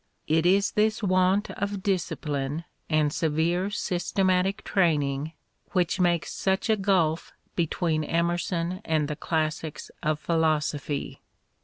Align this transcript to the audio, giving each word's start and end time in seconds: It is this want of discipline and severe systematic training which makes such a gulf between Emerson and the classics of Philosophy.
It 0.25 0.47
is 0.47 0.71
this 0.71 1.03
want 1.03 1.51
of 1.51 1.83
discipline 1.83 2.63
and 2.89 3.13
severe 3.13 3.69
systematic 3.69 4.63
training 4.63 5.33
which 5.73 5.99
makes 5.99 6.33
such 6.33 6.71
a 6.71 6.75
gulf 6.75 7.33
between 7.55 8.03
Emerson 8.03 8.81
and 8.83 9.07
the 9.07 9.15
classics 9.15 9.91
of 10.01 10.19
Philosophy. 10.19 11.21